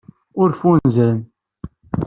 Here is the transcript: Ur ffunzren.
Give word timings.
Ur 0.41 0.49
ffunzren. 0.59 1.17